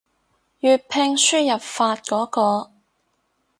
[0.61, 2.71] 粵拼輸入法嗰個